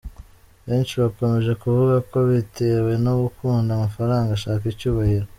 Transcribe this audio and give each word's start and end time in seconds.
Benshi 0.67 0.93
bakomeje 1.03 1.51
kuvuga 1.61 1.95
ko 2.09 2.15
yabitewe 2.23 2.91
no 3.05 3.13
gukunda 3.21 3.69
amafaranga 3.73 4.29
ashaka 4.33 4.63
icyubahiro. 4.73 5.27